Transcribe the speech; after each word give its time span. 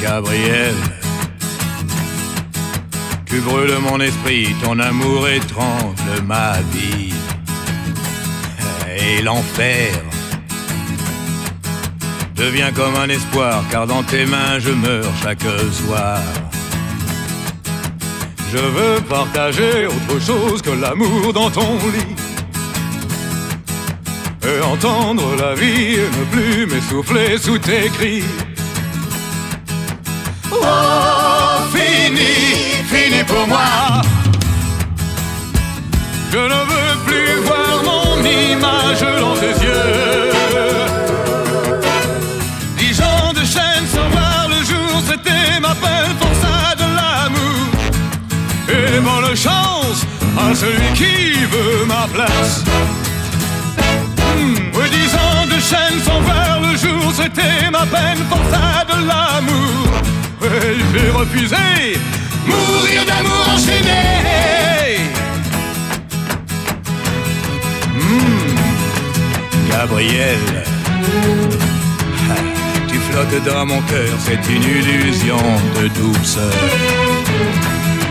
Gabriel. 0.00 0.74
Tu 3.26 3.40
brûles 3.40 3.78
mon 3.80 4.00
esprit, 4.00 4.54
ton 4.62 4.78
amour 4.78 5.28
étrangle 5.28 6.22
ma 6.26 6.60
vie. 6.72 7.12
Et 8.96 9.22
l'enfer 9.22 9.92
devient 12.36 12.70
comme 12.74 12.94
un 12.96 13.08
espoir, 13.08 13.64
car 13.70 13.86
dans 13.86 14.02
tes 14.02 14.24
mains 14.24 14.58
je 14.58 14.70
meurs 14.70 15.12
chaque 15.22 15.42
soir. 15.72 16.20
Je 18.52 18.58
veux 18.58 19.00
partager 19.02 19.86
autre 19.86 20.20
chose 20.24 20.62
que 20.62 20.70
l'amour 20.70 21.32
dans 21.32 21.50
ton 21.50 21.76
lit. 21.76 22.16
Et 24.42 24.60
entendre 24.62 25.36
la 25.36 25.54
vie 25.54 25.98
ne 25.98 26.24
plus 26.32 26.66
m'essouffler 26.66 27.36
sous 27.36 27.58
tes 27.58 27.88
cris. 27.90 28.22
Oh, 30.70 31.60
fini, 31.72 32.34
fini 32.92 33.24
pour 33.24 33.46
moi. 33.46 34.02
Je 36.30 36.38
ne 36.38 36.60
veux 36.70 36.94
plus 37.06 37.34
voir 37.46 37.82
mon 37.90 38.22
image 38.22 39.00
dans 39.20 39.34
tes 39.42 39.54
yeux. 39.64 40.30
Dix 42.76 43.00
ans 43.00 43.32
de 43.32 43.44
chaîne 43.54 43.86
sans 43.94 44.08
voir 44.10 44.48
le 44.48 44.60
jour, 44.70 44.92
c'était 45.08 45.58
ma 45.60 45.74
peine 45.84 46.14
pour 46.20 46.34
ça 46.42 46.74
de 46.82 46.86
l'amour. 46.98 47.66
Et 48.68 49.00
bonne 49.00 49.36
chance 49.36 50.04
à 50.38 50.54
celui 50.54 50.92
qui 50.94 51.44
veut 51.46 51.86
ma 51.86 52.06
place. 52.12 52.62
Hmm, 54.36 54.54
dix 54.90 55.14
ans 55.14 55.46
de 55.46 55.58
chaîne 55.70 55.98
sans 56.04 56.20
voir 56.20 56.60
le 56.60 56.76
jour, 56.76 57.10
c'était 57.14 57.70
ma 57.70 57.86
peine 57.86 58.22
pour 58.28 58.42
ça 58.52 58.84
de 58.84 59.06
l'amour. 59.06 59.88
J'ai 60.40 61.10
refusé 61.10 61.56
mourir 62.46 63.04
d'amour 63.06 63.48
enchaîné. 63.54 64.98
Hmm, 67.94 68.54
Gabriel, 69.70 70.38
tu 72.88 72.94
flottes 73.10 73.44
dans 73.44 73.66
mon 73.66 73.80
cœur, 73.82 74.14
c'est 74.20 74.52
une 74.52 74.62
illusion 74.62 75.38
de 75.80 75.88
douceur. 75.88 76.52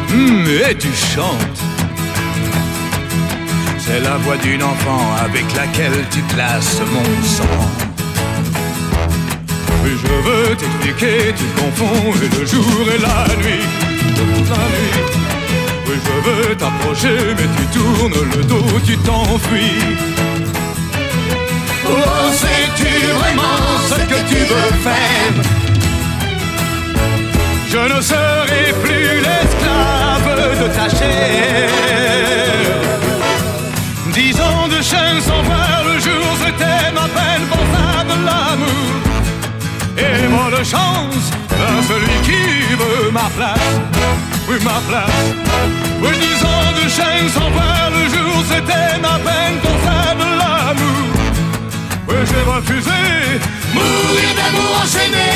Hmm, 0.09 0.45
et 0.69 0.75
tu 0.75 0.89
chantes. 0.93 1.61
C'est 3.79 4.01
la 4.01 4.17
voix 4.17 4.37
d'une 4.37 4.63
enfant 4.63 5.15
avec 5.23 5.45
laquelle 5.55 6.05
tu 6.11 6.21
glaces 6.33 6.81
mon 6.91 7.25
sang. 7.25 7.86
Oui, 9.87 9.93
je 10.03 10.29
veux 10.29 10.55
t'expliquer, 10.57 11.33
tu 11.33 11.45
confonds 11.61 12.11
le 12.11 12.45
jour 12.45 12.85
et 12.93 12.97
la 12.97 13.35
nuit. 13.37 13.63
La 14.49 14.63
nuit. 14.73 14.95
Oui, 15.87 15.95
je 16.05 16.29
veux 16.29 16.55
t'approcher, 16.55 17.17
mais 17.37 17.47
tu 17.55 17.79
tournes 17.79 18.21
le 18.35 18.43
dos, 18.43 18.79
tu 18.85 18.97
t'enfuis. 18.97 19.97
Oh, 21.85 22.31
sais-tu 22.33 23.05
vraiment 23.19 23.79
ce 23.87 23.95
que 24.11 24.19
tu 24.27 24.39
veux 24.51 24.73
faire 24.87 25.33
Je 27.69 27.95
ne 27.95 28.01
serai 28.01 28.73
plus 28.83 29.21
l'esclave 29.25 30.63
de 30.63 30.67
ta 30.67 30.89
chair. 30.89 31.69
Dix 34.13 34.35
ans 34.41 34.67
de 34.67 34.81
chaîne 34.81 35.21
sans 35.21 35.41
voir 35.43 35.83
le 35.85 35.97
jour, 36.01 36.27
c'était 36.43 36.91
ma 36.93 37.07
peine 37.07 37.45
pour 37.49 37.63
ça 37.73 38.03
de 38.03 38.25
l'amour. 38.25 39.06
Et 39.97 40.27
moi 40.27 40.49
de 40.51 40.63
chance 40.63 41.31
à 41.51 41.81
celui 41.87 42.17
qui 42.23 42.75
veut 42.75 43.11
ma 43.11 43.29
place, 43.35 43.69
oui 44.47 44.57
ma 44.63 44.79
place. 44.87 45.25
Oui, 46.01 46.09
dix 46.19 46.43
ans 46.45 46.71
de 46.79 46.87
chaîne 46.87 47.29
sans 47.29 47.49
voir 47.49 47.89
le 47.89 48.03
jour, 48.13 48.43
c'était 48.47 48.99
ma 49.01 49.17
peine 49.17 49.57
pour 49.63 49.77
ça 49.85 50.13
de 50.13 50.27
l'amour. 50.39 51.09
Oui, 52.07 52.15
j'ai 52.29 52.43
refusé 52.51 52.99
mourir 53.73 54.29
d'amour 54.37 54.81
enchaîné. 54.83 55.29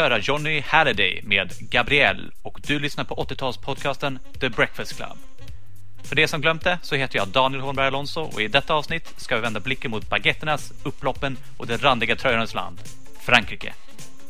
Höra 0.00 0.18
Johnny 0.18 0.60
Halliday 0.66 1.20
med 1.22 1.52
Gabrielle 1.70 2.22
och 2.42 2.60
du 2.66 2.78
lyssnar 2.78 3.04
på 3.04 3.14
80-talspodcasten 3.14 4.18
The 4.40 4.48
Breakfast 4.48 4.96
Club. 4.96 5.18
För 6.04 6.16
det 6.16 6.28
som 6.28 6.40
glömt 6.40 6.64
det 6.64 6.78
så 6.82 6.94
heter 6.94 7.18
jag 7.18 7.28
Daniel 7.28 7.62
Holmberg 7.62 7.86
Alonso 7.86 8.20
och 8.20 8.42
i 8.42 8.48
detta 8.48 8.74
avsnitt 8.74 9.14
ska 9.16 9.36
vi 9.36 9.42
vända 9.42 9.60
blicken 9.60 9.90
mot 9.90 10.08
baguetternas, 10.08 10.72
upploppen 10.82 11.36
och 11.56 11.66
det 11.66 11.76
randiga 11.76 12.16
tröjornas 12.16 12.54
land, 12.54 12.78
Frankrike. 13.20 13.72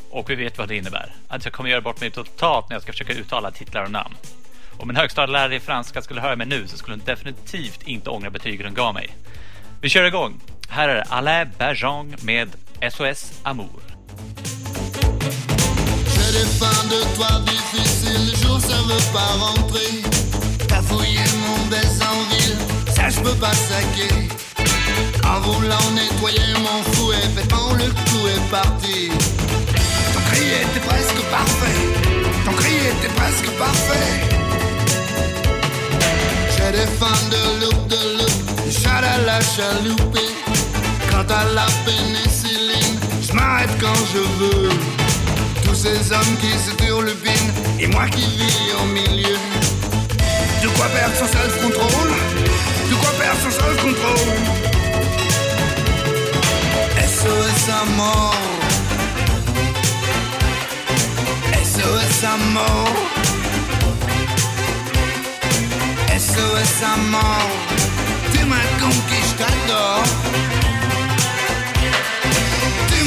Och 0.09 0.29
vi 0.29 0.35
vet 0.35 0.57
vad 0.57 0.67
det 0.67 0.75
innebär. 0.75 1.15
Att 1.27 1.45
jag 1.45 1.53
kommer 1.53 1.69
göra 1.69 1.81
bort 1.81 2.01
mig 2.01 2.11
totalt 2.11 2.69
när 2.69 2.75
jag 2.75 2.83
ska 2.83 2.91
försöka 2.91 3.13
uttala 3.13 3.51
titlar 3.51 3.83
och 3.83 3.91
namn. 3.91 4.15
Om 4.77 4.89
en 4.89 4.95
högstadielärare 4.95 5.55
i 5.55 5.59
franska 5.59 6.01
skulle 6.01 6.21
höra 6.21 6.35
mig 6.35 6.47
nu 6.47 6.67
så 6.67 6.77
skulle 6.77 6.95
hon 6.95 7.05
definitivt 7.05 7.83
inte 7.83 8.09
ångra 8.09 8.29
betygen 8.29 8.65
hon 8.65 8.75
gav 8.75 8.93
mig. 8.93 9.09
Vi 9.81 9.89
kör 9.89 10.03
igång. 10.03 10.39
Här 10.69 10.89
är 10.89 11.03
Alain 11.09 11.49
Bergeon 11.57 12.15
med 12.21 12.49
SOS 12.91 13.39
Amour. 13.43 13.81
J'ai 16.31 16.37
des 16.37 16.45
fins 16.45 16.85
de 16.89 17.15
toi 17.15 17.27
difficiles, 17.45 18.31
les 18.31 18.35
jours 18.41 18.59
ça 18.61 18.77
veut 18.87 19.11
pas 19.11 19.31
rentrer. 19.37 20.01
T'as 20.67 20.81
fouillé 20.81 21.19
mon 21.45 21.65
baise 21.69 21.99
en 22.01 22.33
ville, 22.33 22.57
ça 22.95 23.09
je 23.09 23.19
peux 23.19 23.35
pas 23.35 23.53
saquer. 23.53 24.29
En 25.25 25.41
voulant 25.41 25.91
nettoyer 25.93 26.53
mon 26.53 26.83
fouet, 26.93 27.27
bêtement 27.35 27.73
le 27.73 27.85
coup 27.89 28.27
est 28.27 28.49
parti. 28.49 29.09
Ton 30.13 30.21
cri 30.31 30.45
était 30.61 30.85
presque 30.87 31.21
parfait, 31.29 31.81
ton 32.45 32.53
cri 32.53 32.75
était 32.75 33.13
presque 33.13 33.49
parfait. 33.57 34.11
J'ai 36.55 36.71
des 36.71 36.91
fans 36.99 37.27
de 37.29 37.65
look, 37.65 37.87
de 37.87 38.19
look, 38.19 38.65
du 38.65 38.71
chat. 38.71 39.01
Quant 41.09 41.35
à 41.35 41.43
la 41.53 41.65
pénicilline, 41.85 42.99
je 43.21 43.33
m'arrête 43.33 43.75
quand 43.81 43.99
je 44.13 44.19
veux. 44.19 45.00
Tous 45.71 45.87
ces 45.87 46.11
hommes 46.11 46.35
qui 46.41 46.51
se 46.59 46.75
turlupinent 46.75 47.53
et 47.79 47.87
moi 47.87 48.05
qui 48.09 48.19
vis 48.19 48.73
au 48.81 48.85
milieu. 48.87 49.37
De 50.61 50.67
quoi 50.67 50.87
perdre 50.87 51.15
son 51.15 51.27
self-control? 51.27 52.09
De 52.89 52.95
quoi 52.95 53.11
perdre 53.11 53.39
son 53.41 53.51
self-control? 53.51 54.17
SOS 57.07 57.69
à 57.69 57.85
mort. 57.95 58.35
SOS 61.63 62.23
à 62.25 62.35
mort. 62.51 62.97
SOS 66.19 66.83
à 66.83 66.97
mort. 66.97 67.49
Tu 68.33 68.43
m'as 68.43 68.67
conquis, 68.81 69.23
je 69.23 69.33
t'adore. 69.37 70.03
Tu 72.89 72.97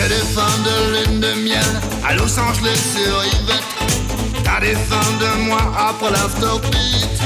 J'ai 0.00 0.08
des 0.08 0.24
fins 0.34 0.58
de 0.64 1.10
lune 1.10 1.20
de 1.20 1.32
miel 1.42 1.60
à 2.08 2.14
Los 2.14 2.38
Angeles 2.38 2.80
sur 2.94 3.22
Yvette. 3.22 4.42
T'as 4.42 4.60
des 4.60 4.74
fins 4.74 5.12
de 5.20 5.42
mois 5.44 5.70
après 5.76 6.10
l'afterbeat. 6.10 7.20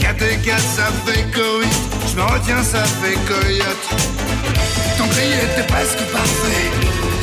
4 0.00 0.22
et 0.22 0.38
4 0.38 0.60
ça 0.60 0.86
fait 1.04 1.24
8. 1.24 1.68
Je 2.08 2.16
me 2.16 2.22
retiens, 2.22 2.62
ça 2.62 2.84
fait 2.84 3.18
coyote. 3.26 3.88
Ton 4.96 5.08
cri 5.08 5.32
était 5.32 5.66
presque 5.66 6.04
parfait. 6.12 6.70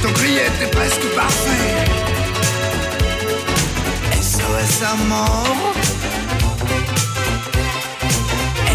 Ton 0.03 0.11
cri 0.11 0.33
était 0.33 0.71
presque 0.75 1.07
parfait. 1.15 1.85
SOS 4.21 4.83
à 4.83 4.95
mort. 5.07 5.73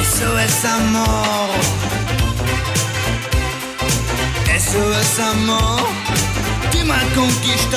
SOS 0.03 0.65
à 0.65 0.79
mort. 0.93 1.84
SOS 4.75 5.21
à 5.21 5.35
mort 5.47 5.89
Tu 6.73 6.83
m'as 6.85 7.07
conquis, 7.15 7.57
je 7.57 7.69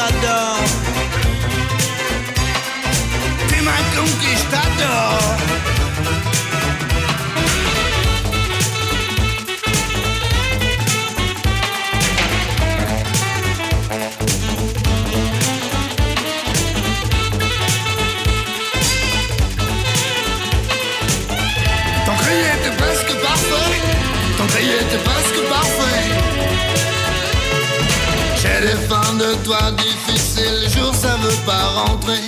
de 29.17 29.33
toi 29.43 29.71
difficiles, 29.71 30.59
les 30.61 30.69
jours 30.69 30.93
ça 30.93 31.15
veut 31.17 31.41
pas 31.45 31.63
rentrer. 31.81 32.21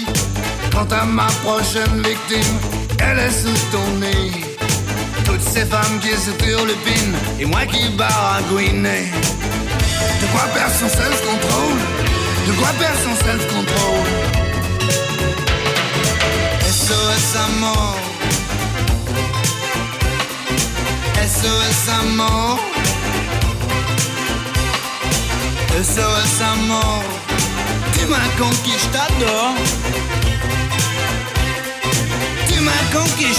Quant 0.72 0.88
à 0.92 1.06
ma 1.06 1.28
prochaine 1.44 2.02
victime, 2.04 2.58
elle 3.00 3.20
est 3.20 3.32
sous 3.32 3.60
ton 3.72 3.88
nez. 4.00 4.32
Toutes 5.26 5.42
ces 5.42 5.66
femmes 5.66 6.00
qui 6.02 6.10
se 6.10 6.32
turlupinent 6.32 7.16
et 7.40 7.46
moi 7.46 7.66
qui 7.66 7.90
baragouinais. 7.90 9.12
De 10.22 10.26
quoi 10.32 10.46
perdre 10.54 10.74
son 10.80 10.90
self-control? 10.90 11.78
De 12.48 12.54
quoi 12.54 12.70
perdre 12.80 13.00
son 13.06 13.16
self-control? 13.26 14.06
SOS 16.70 17.36
à 17.36 17.60
mort 17.60 18.00
SOS 21.28 21.90
à 21.90 22.04
mort 22.16 22.79
SOS 25.78 26.42
à 26.42 26.56
mort 26.68 27.04
Tu 27.94 28.06
m'as 28.08 28.18
conquis, 28.38 28.78
je 28.78 28.88
t'adore. 28.90 29.56
Tu 32.48 32.60
m'as 32.60 32.86
conquis, 32.92 33.34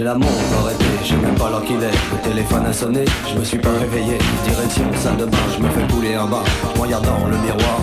J'ai 0.00 0.06
la 0.06 0.14
montre 0.14 0.32
arrêtée, 0.62 0.84
je 1.02 1.08
sais 1.08 1.16
même 1.16 1.34
pas 1.34 1.50
l'heure 1.50 1.62
qu'il 1.62 1.76
est. 1.76 1.92
Le 1.92 2.30
téléphone 2.30 2.64
a 2.64 2.72
sonné, 2.72 3.04
je 3.30 3.38
me 3.38 3.44
suis 3.44 3.58
pas 3.58 3.68
réveillé. 3.78 4.16
Direction 4.48 4.84
salle 4.94 5.18
de 5.18 5.26
bain, 5.26 5.36
je 5.54 5.62
me 5.62 5.68
fais 5.68 5.92
couler 5.92 6.14
un 6.14 6.24
me 6.24 6.80
regarde 6.80 7.04
dans 7.04 7.28
le 7.28 7.36
miroir 7.36 7.76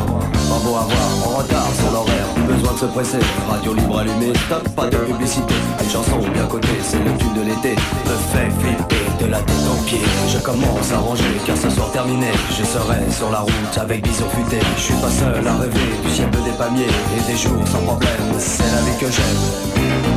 Pas 0.49 0.57
beau 0.65 0.75
à 0.77 0.87
voir, 0.89 1.09
en 1.27 1.37
retard 1.37 1.69
sur 1.77 1.91
l'horaire 1.91 2.25
besoin 2.47 2.73
de 2.73 2.77
se 2.79 2.85
presser, 2.85 3.19
radio 3.47 3.75
libre 3.75 3.99
allumée 3.99 4.33
Stop, 4.47 4.67
pas 4.69 4.87
de 4.87 4.97
publicité, 4.97 5.53
une 5.79 5.89
chanson 5.91 6.17
bien 6.33 6.47
cotée 6.47 6.81
C'est 6.81 6.97
le 6.97 7.11
tube 7.19 7.33
de 7.35 7.41
l'été, 7.41 7.75
me 7.75 8.15
fait 8.33 8.49
flipper 8.61 9.05
de 9.23 9.29
la 9.29 9.37
tête 9.37 9.67
aux 9.71 9.83
pieds. 9.85 10.01
Je 10.27 10.39
commence 10.39 10.91
à 10.91 10.97
ranger 10.97 11.37
car 11.45 11.55
ce 11.55 11.69
soir 11.69 11.91
terminé. 11.91 12.31
Je 12.49 12.63
serai 12.65 13.11
sur 13.11 13.29
la 13.29 13.41
route 13.41 13.77
avec 13.77 14.01
bison 14.01 14.25
futé 14.29 14.57
Je 14.75 14.81
suis 14.81 14.95
pas 14.95 15.11
seul 15.11 15.45
à 15.45 15.53
rêver 15.53 15.93
du 16.03 16.09
ciel 16.09 16.31
des 16.31 16.57
palmiers. 16.57 16.89
Et 17.15 17.31
des 17.31 17.37
jours 17.37 17.67
sans 17.67 17.81
problème, 17.85 18.25
c'est 18.39 18.63
la 18.63 18.81
vie 18.81 18.97
que 18.99 19.05
j'aime 19.05 20.16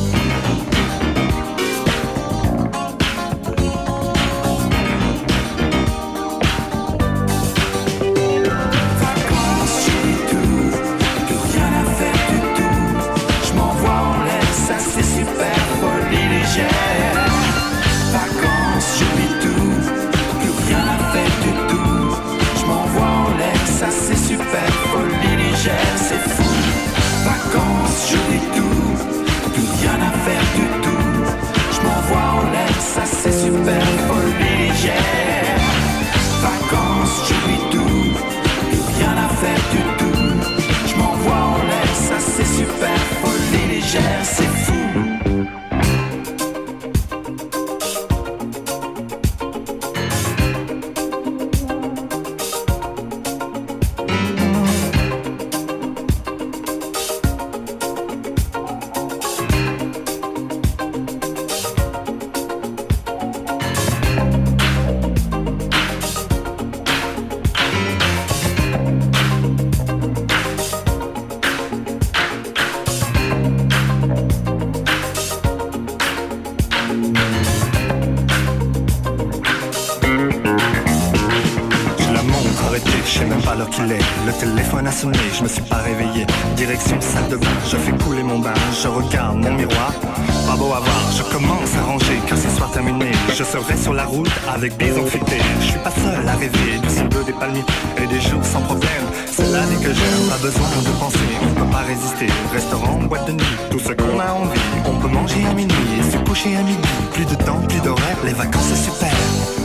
Avec 94.53 94.77
bison 94.77 95.05
fêté. 95.05 95.37
Je 95.59 95.65
suis 95.65 95.79
pas 95.79 95.91
seul 95.91 96.27
à 96.27 96.35
rêver 96.35 96.79
du 96.81 96.89
ciel 96.89 97.07
bleu 97.07 97.23
des 97.23 97.33
palmiers 97.33 97.65
et 97.97 98.07
des 98.07 98.19
jours 98.19 98.43
sans 98.43 98.61
problème. 98.61 99.05
C'est 99.31 99.49
la 99.51 99.61
vie 99.61 99.77
que 99.77 99.93
j'aime, 99.93 100.29
pas 100.29 100.37
besoin 100.37 100.67
de 100.83 100.99
penser, 100.99 101.19
on 101.43 101.53
peut 101.53 101.71
pas 101.71 101.83
résister. 101.83 102.27
Restaurant, 102.53 102.99
boîte 103.03 103.27
de 103.27 103.33
nuit, 103.33 103.57
tout 103.69 103.79
ce 103.79 103.93
qu'on 103.93 104.19
a 104.19 104.31
envie. 104.33 104.59
On 104.85 104.95
peut 104.99 105.07
manger 105.07 105.45
à 105.49 105.53
minuit 105.53 105.75
et 105.99 106.11
se 106.11 106.17
coucher 106.17 106.55
à 106.57 106.63
midi. 106.63 106.89
Plus 107.13 107.25
de 107.25 107.35
temps, 107.35 107.61
plus 107.67 107.79
d'horaire, 107.81 108.17
les 108.25 108.33
vacances 108.33 108.69
c'est 108.73 108.91
super. 108.91 109.60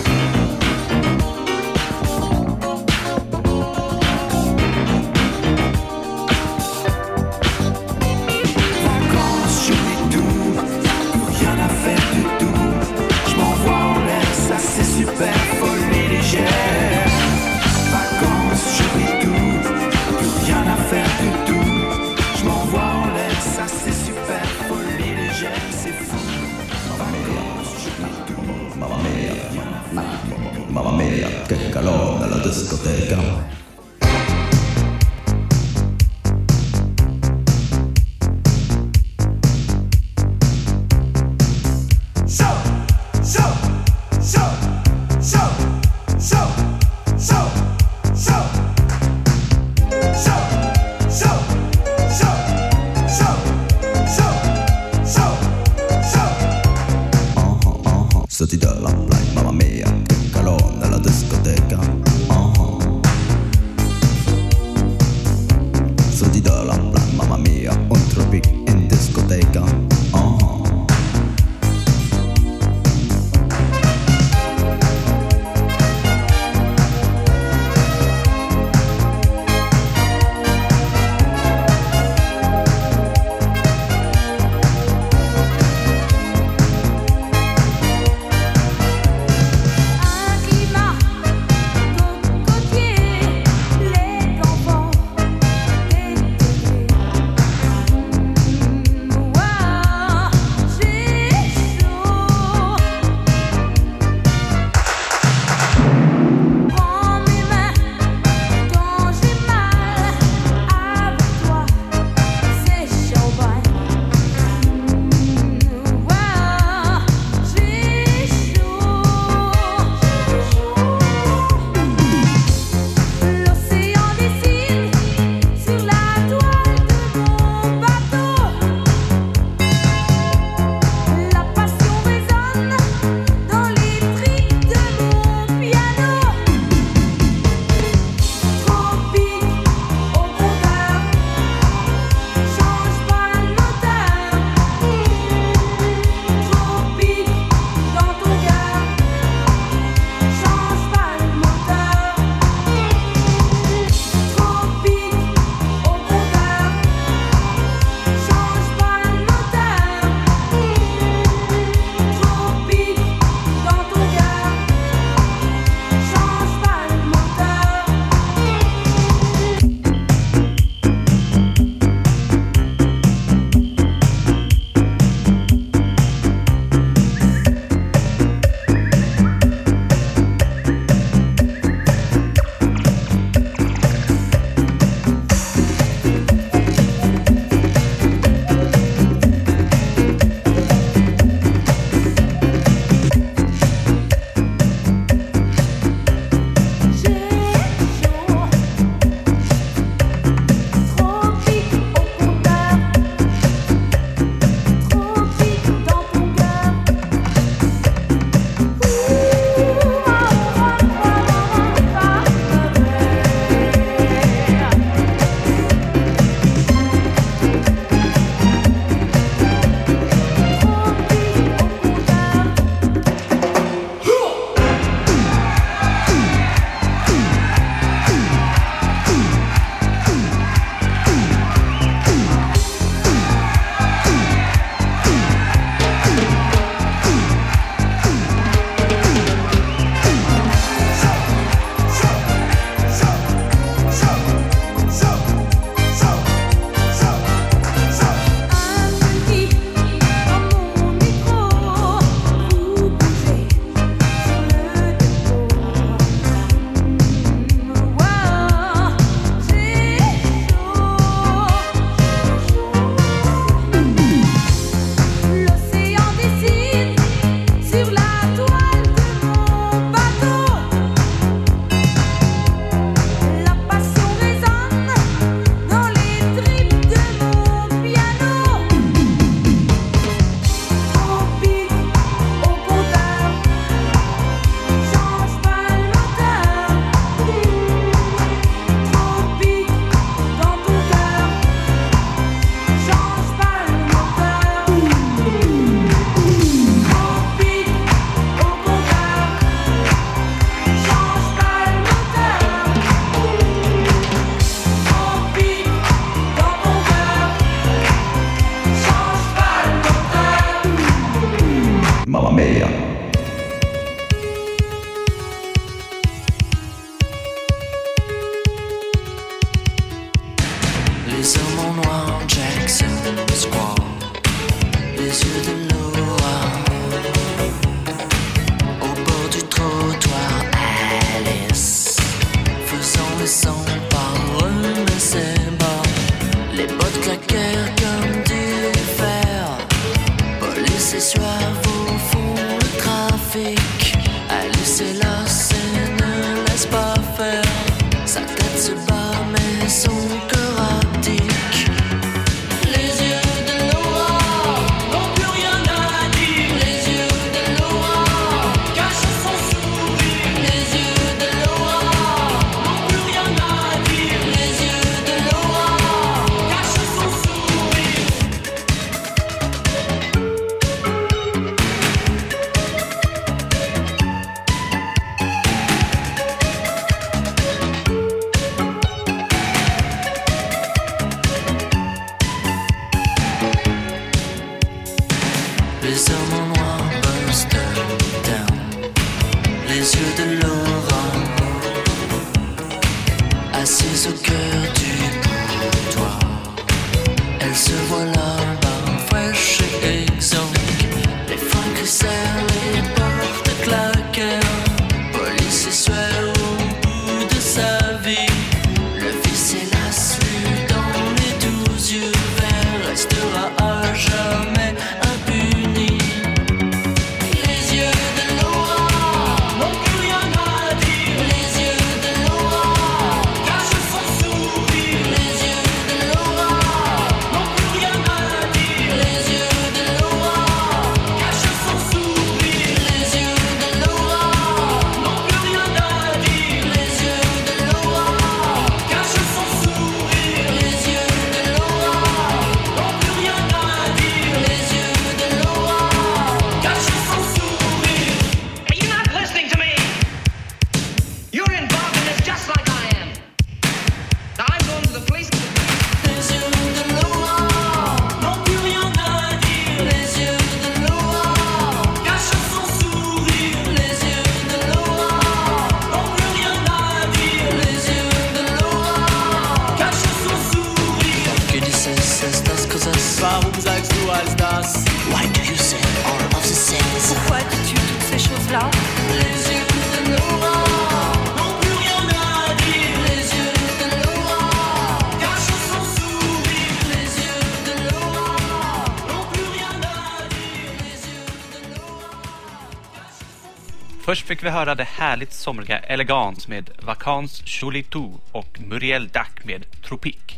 vi 494.46 494.50
höra 494.50 494.74
det 494.74 494.84
härligt 494.84 495.32
somriga 495.32 495.78
Elegance 495.78 496.50
med 496.50 496.70
Vacance 496.78 497.46
Cholitou 497.46 498.20
och 498.32 498.60
Muriel 498.60 499.08
Dac 499.08 499.28
med 499.44 499.82
Tropique. 499.82 500.36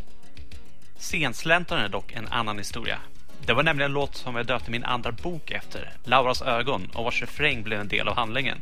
Scensläntan 0.99 1.79
är 1.79 1.89
dock 1.89 2.13
en 2.13 2.29
annan 2.29 2.59
historia. 2.59 2.99
Det 3.47 3.53
var 3.53 3.63
nämligen 3.63 3.91
en 3.91 3.95
låt 3.95 4.17
som 4.17 4.37
jag 4.37 4.47
döpte 4.47 4.71
min 4.71 4.85
andra 4.85 5.13
bok 5.13 5.51
efter, 5.51 5.93
Lauras 6.05 6.43
ögon, 6.43 6.91
och 6.95 7.05
vars 7.05 7.21
refräng 7.21 7.63
blev 7.63 7.81
en 7.81 7.89
del 7.89 8.09
av 8.09 8.17
handlingen. 8.17 8.61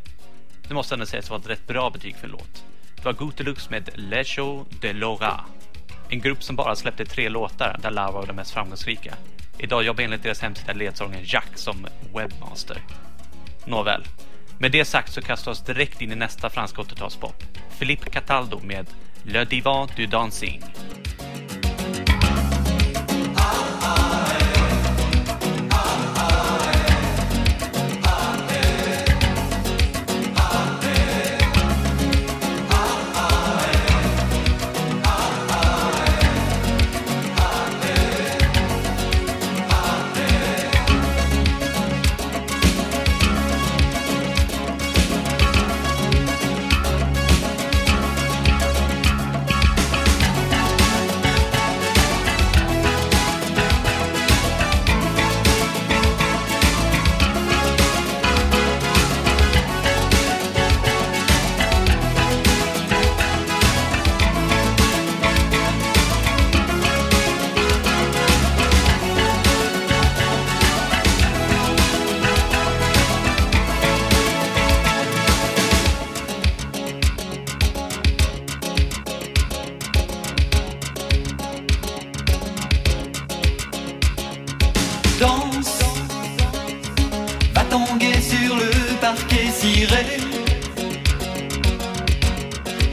Det 0.68 0.74
måste 0.74 0.94
ändå 0.94 1.06
sägas 1.06 1.30
vara 1.30 1.40
ett 1.40 1.48
rätt 1.48 1.66
bra 1.66 1.90
betyg 1.90 2.16
för 2.16 2.24
en 2.24 2.32
låt. 2.32 2.64
Det 2.96 3.04
var 3.04 3.12
Gutelux 3.12 3.70
med 3.70 3.90
Lecho 3.94 4.64
de 4.80 4.92
Laura. 4.92 5.40
En 6.08 6.20
grupp 6.20 6.42
som 6.42 6.56
bara 6.56 6.76
släppte 6.76 7.04
tre 7.04 7.28
låtar 7.28 7.78
där 7.82 7.90
Laura 7.90 8.10
var 8.10 8.26
den 8.26 8.36
mest 8.36 8.50
framgångsrika. 8.50 9.14
Idag 9.58 9.82
jobbar 9.82 10.04
enligt 10.04 10.22
deras 10.22 10.40
hemsida 10.40 10.72
ledsången 10.72 11.20
Jack 11.24 11.48
som 11.54 11.86
webbmaster. 12.14 12.78
Nåväl, 13.66 14.04
med 14.58 14.72
det 14.72 14.84
sagt 14.84 15.12
så 15.12 15.22
kastar 15.22 15.50
oss 15.50 15.64
direkt 15.64 16.02
in 16.02 16.12
i 16.12 16.14
nästa 16.14 16.50
franska 16.50 16.82
80-talspop. 16.82 17.42
Philippe 17.78 18.10
Cataldo 18.10 18.60
med 18.64 18.86
Le 19.22 19.44
Divan 19.44 19.88
du 19.96 20.06
Dancing. 20.06 20.62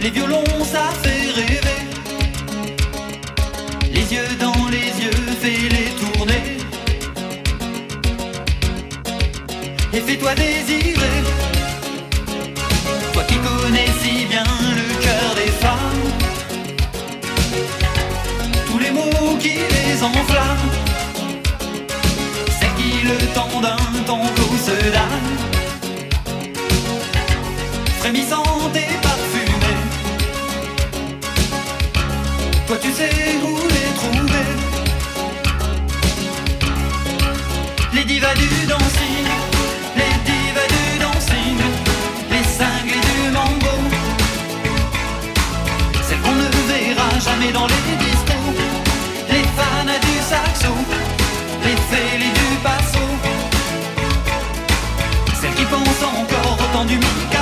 Les 0.02 0.10
violons, 0.10 0.43
ça 0.63 0.84
fait 1.04 1.32
rêver. 1.32 1.82
Les 3.91 4.13
yeux 4.13 4.36
dans 4.39 4.69
les 4.69 4.89
yeux, 5.04 5.26
fais-les 5.41 5.91
tourner. 5.99 6.58
Et 9.93 9.99
fais-toi 9.99 10.36
désirer. 10.36 11.17
Toi 13.12 13.23
qui 13.28 13.36
connais 13.36 13.89
si 14.02 14.26
bien 14.26 14.45
le 14.80 15.04
cœur 15.04 15.36
des 15.36 15.52
femmes. 15.63 16.12
Tous 18.67 18.80
les 18.80 18.91
mots 18.91 19.38
qui 19.38 19.56
les 19.76 20.02
enflamment. 20.02 20.71
C'est 22.60 22.73
qui 22.78 23.06
le 23.06 23.17
temps 23.34 23.62
d'un 23.62 24.04
tango 24.06 24.58
se 24.65 24.91
dame 24.91 25.33
Toi 32.67 32.78
tu 32.82 32.91
sais 32.93 33.10
où 33.43 33.58
les 33.67 33.93
trouver 33.95 34.47
Les 37.93 38.06
divas 38.06 38.34
du 38.36 38.47
dancing 38.67 39.28
Les 39.97 40.13
divas 40.30 40.69
du 40.76 40.99
dancing 40.99 41.58
Les 42.32 42.43
cinglés 42.43 43.04
du 43.10 43.32
mambo 43.32 43.76
Celles 46.08 46.19
qu'on 46.19 46.36
ne 46.36 46.49
verra 46.69 47.10
jamais 47.19 47.52
dans 47.52 47.67
les 47.67 47.97
discos 48.06 48.56
Les 49.30 49.43
fans 49.58 49.99
du 50.08 50.15
saxo 50.30 50.73
Les 51.65 51.78
félés 51.89 52.34
du 52.41 52.58
passo 52.63 53.06
Celles 55.41 55.54
qui 55.56 55.65
pensent 55.65 56.04
encore 56.04 56.58
autant 56.63 56.86
du 56.86 56.95
monde. 56.95 57.33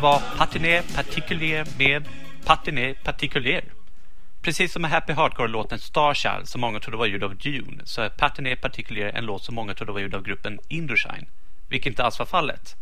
Var 0.00 0.22
Patiné 0.38 0.82
Particulier 0.94 1.66
med 1.78 2.08
Patiné 2.44 2.94
Particulier. 2.94 3.64
Precis 4.42 4.72
som 4.72 4.82
med 4.82 4.90
Happy 4.90 5.12
Hardcore-låten 5.12 5.78
Starchild 5.78 6.48
som 6.48 6.60
många 6.60 6.80
trodde 6.80 6.96
var 6.96 7.06
ljud 7.06 7.24
av 7.24 7.36
Dune 7.36 7.82
så 7.84 8.02
är 8.02 8.08
Patiné 8.08 8.56
Particulier 8.56 9.12
en 9.12 9.24
låt 9.24 9.44
som 9.44 9.54
många 9.54 9.74
trodde 9.74 9.92
var 9.92 10.00
ljud 10.00 10.14
av 10.14 10.22
gruppen 10.22 10.58
Indochine, 10.68 11.26
vilket 11.68 11.90
inte 11.90 12.04
alls 12.04 12.18
var 12.18 12.26
fallet. 12.26 12.76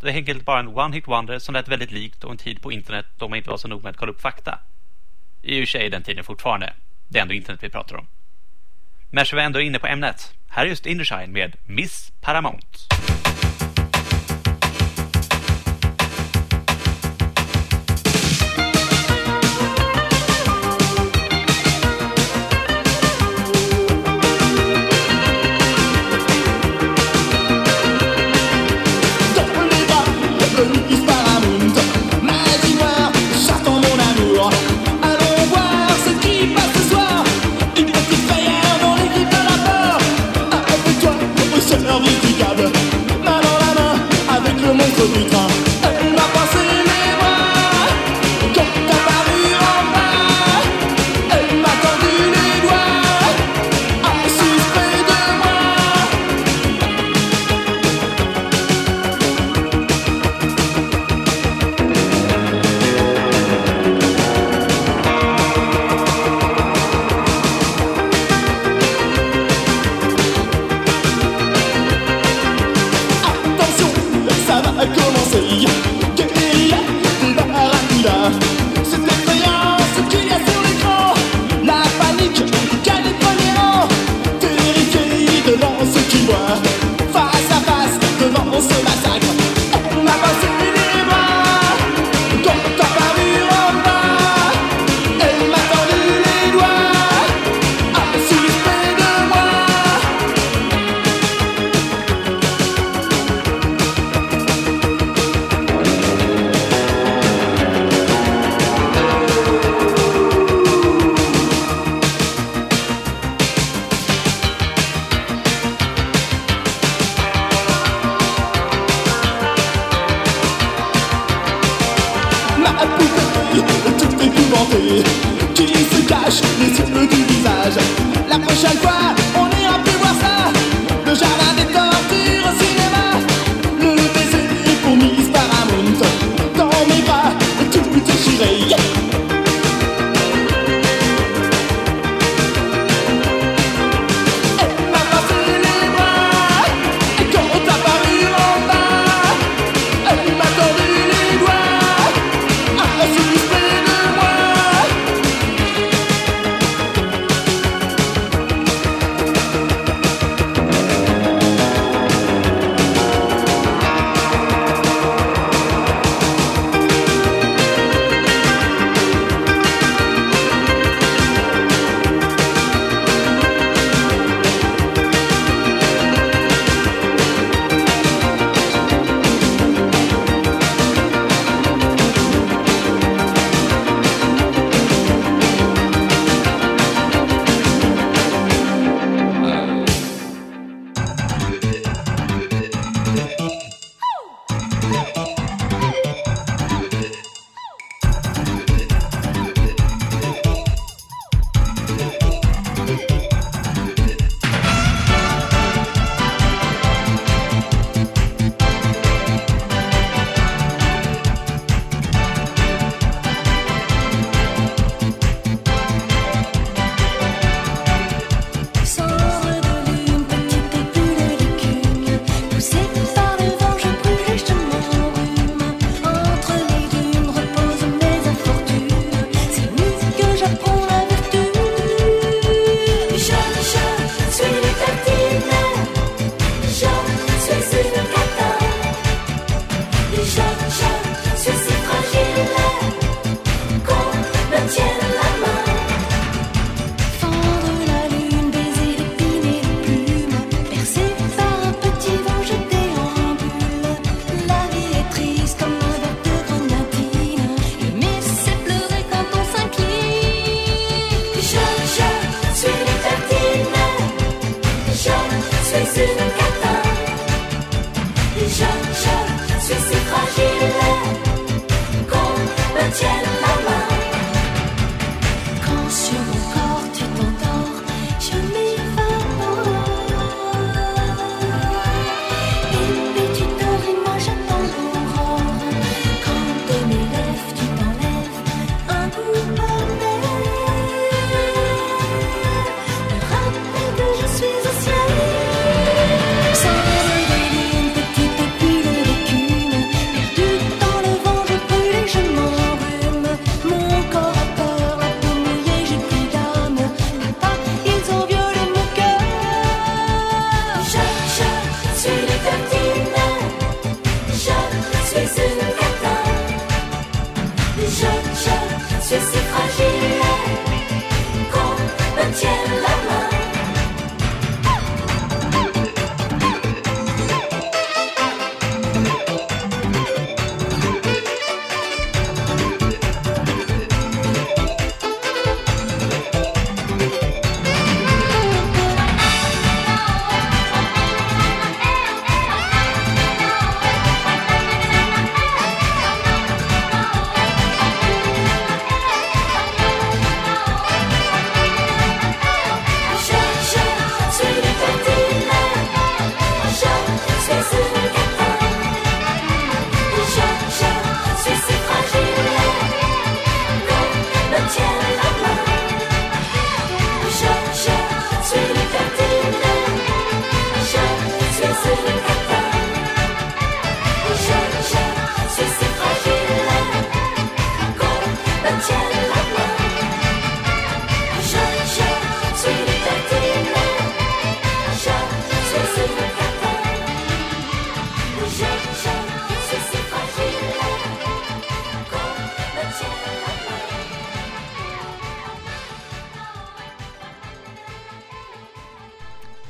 Det 0.00 0.06
var 0.06 0.12
helt 0.12 0.28
enkelt 0.28 0.44
bara 0.44 0.60
en 0.60 0.68
one-hit 0.68 1.06
wonder 1.06 1.38
som 1.38 1.52
lät 1.52 1.68
väldigt 1.68 1.92
likt 1.92 2.24
och 2.24 2.30
en 2.30 2.36
tid 2.36 2.62
på 2.62 2.72
internet 2.72 3.06
då 3.18 3.28
man 3.28 3.36
inte 3.36 3.50
var 3.50 3.56
så 3.56 3.68
nog 3.68 3.82
med 3.82 3.90
att 3.90 3.96
kolla 3.96 4.12
upp 4.12 4.20
fakta. 4.20 4.58
I 5.42 5.56
och 5.56 5.60
för 5.62 5.66
sig 5.66 5.90
den 5.90 6.02
tiden 6.02 6.24
fortfarande. 6.24 6.72
Det 7.08 7.18
är 7.18 7.22
ändå 7.22 7.34
internet 7.34 7.62
vi 7.62 7.68
pratar 7.68 7.96
om. 7.96 8.06
Men 9.10 9.26
så 9.26 9.36
är 9.36 9.40
vi 9.40 9.44
ändå 9.44 9.60
inne 9.60 9.78
på 9.78 9.86
ämnet. 9.86 10.32
Här 10.48 10.64
är 10.64 10.68
just 10.68 10.86
Indochine 10.86 11.32
med 11.32 11.56
Miss 11.66 12.12
Paramount. 12.20 12.78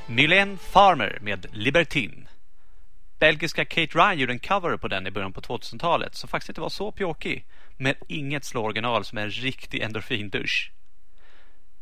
Mylène 0.07 0.59
Farmer 0.59 1.19
med 1.21 1.47
Libertine. 1.53 2.27
Belgiska 3.19 3.65
Kate 3.65 3.99
Ryan 3.99 4.19
gjorde 4.19 4.33
en 4.33 4.39
cover 4.39 4.77
på 4.77 4.89
den 4.89 5.07
i 5.07 5.11
början 5.11 5.33
på 5.33 5.41
2000-talet 5.41 6.15
som 6.15 6.29
faktiskt 6.29 6.49
inte 6.49 6.61
var 6.61 6.69
så 6.69 6.93
pjåkig. 6.93 7.45
Men 7.77 7.95
inget 8.09 8.45
slår 8.45 8.65
original 8.65 9.05
som 9.05 9.19
är 9.19 9.23
en 9.23 9.31
riktig 9.31 9.83
endorfindusch. 9.83 10.73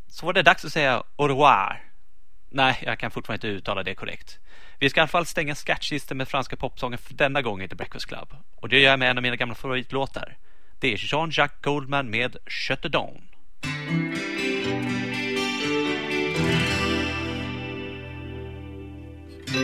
Så 0.08 0.26
var 0.26 0.32
det 0.32 0.42
dags 0.42 0.64
att 0.64 0.72
säga 0.72 1.02
au 1.16 1.28
revoir. 1.28 1.82
Nej, 2.48 2.82
jag 2.82 2.98
kan 2.98 3.10
fortfarande 3.10 3.48
inte 3.48 3.58
uttala 3.58 3.82
det 3.82 3.94
korrekt. 3.94 4.38
Vi 4.78 4.90
ska 4.90 5.00
i 5.00 5.02
alla 5.02 5.08
fall 5.08 5.26
stänga 5.26 5.54
skattkisten 5.54 6.16
med 6.16 6.28
franska 6.28 6.56
popsången 6.56 6.98
för 6.98 7.14
denna 7.14 7.42
gång 7.42 7.62
i 7.62 7.68
The 7.68 7.74
Breakfast 7.74 8.06
Club. 8.06 8.34
Och 8.56 8.68
det 8.68 8.78
gör 8.78 8.90
jag 8.90 8.98
med 8.98 9.10
en 9.10 9.18
av 9.18 9.22
mina 9.22 9.36
gamla 9.36 9.54
favoritlåtar. 9.54 10.36
Det 10.78 10.92
är 10.92 10.96
Jean-Jacques 10.96 11.62
Goldman 11.62 12.10
med 12.10 12.36
Shut 12.46 12.82
the 12.82 12.88
Dawn. 12.88 13.22
I 19.52 19.56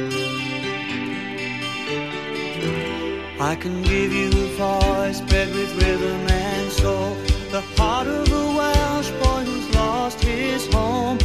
can 3.60 3.82
give 3.82 4.12
you 4.12 4.30
a 4.30 4.48
voice 4.56 5.20
bred 5.20 5.54
with 5.54 5.80
rhythm 5.80 6.26
and 6.28 6.72
soul, 6.72 7.14
the 7.52 7.60
heart 7.76 8.08
of 8.08 8.26
a 8.32 8.46
Welsh 8.56 9.10
boy 9.10 9.44
who's 9.44 9.72
lost 9.76 10.24
his 10.24 10.66
home. 10.74 11.18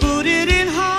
Put 0.00 0.26
it 0.26 0.48
in 0.48 0.66
heart. 0.66 0.97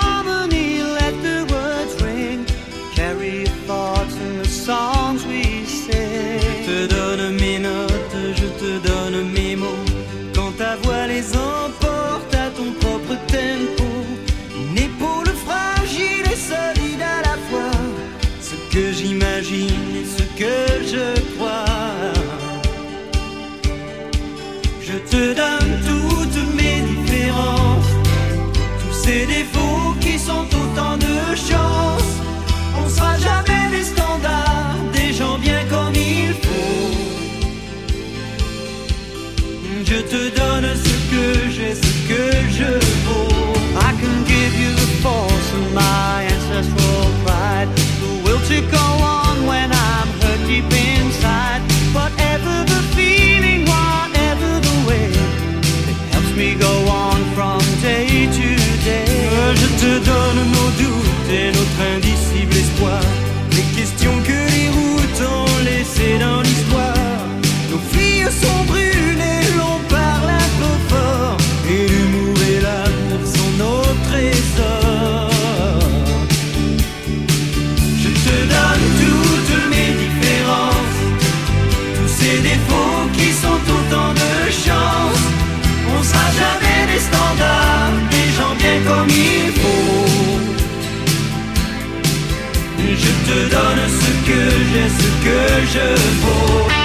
que 95.22 95.66
je 95.66 95.86
vaux. 96.22 96.79